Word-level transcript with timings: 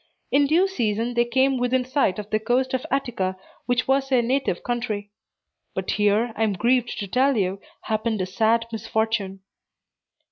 In 0.31 0.47
due 0.47 0.67
season, 0.67 1.13
they 1.13 1.25
came 1.25 1.59
within 1.59 1.85
sight 1.85 2.17
of 2.17 2.27
the 2.31 2.39
coast 2.39 2.73
of 2.73 2.87
Attica, 2.89 3.37
which 3.67 3.87
was 3.87 4.09
their 4.09 4.23
native 4.23 4.63
country. 4.63 5.11
But 5.75 5.91
here, 5.91 6.33
I 6.35 6.41
am 6.41 6.53
grieved 6.53 6.97
to 7.01 7.07
tell 7.07 7.37
you, 7.37 7.61
happened 7.81 8.19
a 8.19 8.25
sad 8.25 8.65
misfortune. 8.71 9.41